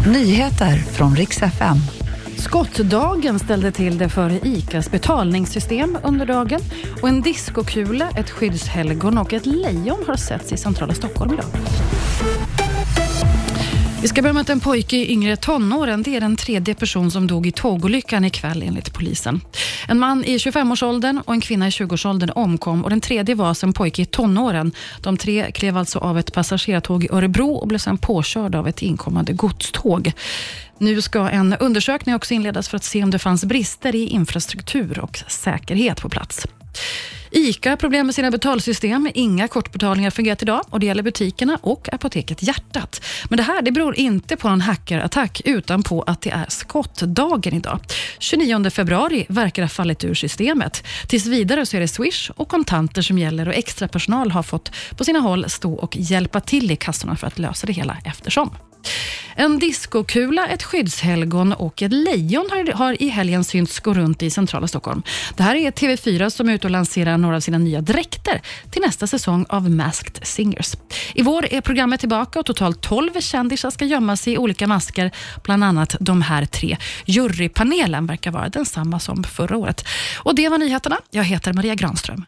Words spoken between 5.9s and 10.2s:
under dagen och en diskokula, ett skyddshelgon och ett lejon har